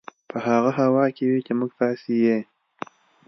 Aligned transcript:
په 0.29 0.37
هغه 0.47 0.71
هوا 0.79 1.05
کې 1.15 1.23
وي 1.29 1.39
چې 1.45 1.51
موږ 1.59 1.71
تاسې 1.81 2.13
یې 2.25 2.37